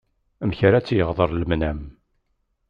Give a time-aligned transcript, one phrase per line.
[0.41, 1.81] Amek ara tt-iɣḍer lemnam.